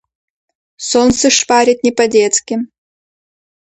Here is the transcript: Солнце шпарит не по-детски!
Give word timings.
Солнце 0.89 1.29
шпарит 1.37 1.79
не 1.85 1.91
по-детски! 1.97 2.55